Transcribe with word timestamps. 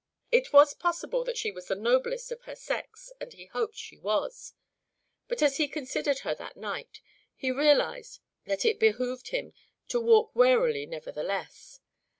It 0.31 0.51
was 0.51 0.73
possible 0.73 1.23
that 1.25 1.37
she 1.37 1.51
was 1.51 1.67
the 1.67 1.75
noblest 1.75 2.31
of 2.31 2.41
her 2.45 2.55
sex, 2.55 3.13
and 3.21 3.31
he 3.33 3.45
hoped 3.45 3.75
she 3.75 3.99
was, 3.99 4.55
but 5.27 5.43
as 5.43 5.57
he 5.57 5.67
considered 5.67 6.21
her 6.25 6.33
that 6.33 6.57
night, 6.57 7.01
he 7.35 7.51
realised 7.51 8.19
that 8.45 8.65
it 8.65 8.79
behooved 8.79 9.27
him 9.27 9.53
to 9.89 10.01
walk 10.01 10.35
warily 10.35 10.87
nevertheless. 10.87 11.81